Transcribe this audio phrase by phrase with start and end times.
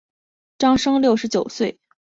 [0.57, 1.81] 张升六十九岁致仕。